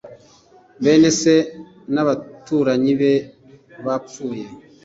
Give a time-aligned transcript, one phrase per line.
[0.83, 1.35] bene se
[1.93, 3.13] n abaturanyi be
[3.85, 4.45] bafuye